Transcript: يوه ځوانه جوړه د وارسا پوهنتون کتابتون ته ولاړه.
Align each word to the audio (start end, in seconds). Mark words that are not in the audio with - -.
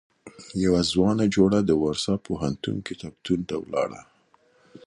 يوه 0.63 0.81
ځوانه 0.91 1.25
جوړه 1.35 1.59
د 1.63 1.71
وارسا 1.83 2.13
پوهنتون 2.25 2.75
کتابتون 2.87 3.39
ته 3.49 3.55
ولاړه. 3.63 4.01